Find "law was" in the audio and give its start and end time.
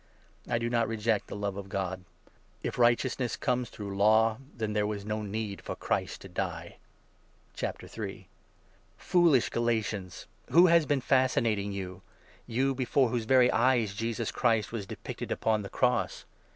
14.77-14.87